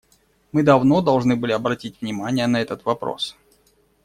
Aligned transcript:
Мы 0.51 0.63
давно 0.63 1.03
должны 1.03 1.35
были 1.35 1.51
обратить 1.51 2.01
внимание 2.01 2.47
на 2.47 2.59
этот 2.59 2.85
вопрос. 2.85 3.35